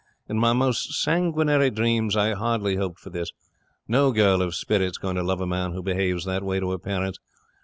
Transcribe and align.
In 0.27 0.39
my 0.39 0.51
most 0.51 0.99
sanguinary 0.99 1.69
dreams 1.69 2.17
I 2.17 2.31
hardly 2.33 2.75
hoped 2.75 2.99
for 2.99 3.11
this. 3.11 3.31
No 3.87 4.11
girl 4.11 4.41
of 4.41 4.55
spirit's 4.55 4.97
going 4.97 5.15
to 5.15 5.21
love 5.21 5.41
a 5.41 5.45
man 5.45 5.73
who 5.73 5.83
behaves 5.83 6.25
that 6.25 6.41
way 6.41 6.59
to 6.59 6.71
her 6.71 6.79
parents. 6.79 7.19